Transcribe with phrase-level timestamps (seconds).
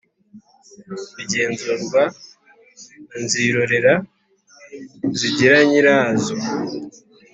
[1.15, 2.01] bigenzurwa
[3.09, 3.93] na nzirorera
[5.19, 6.35] zigiranyirazo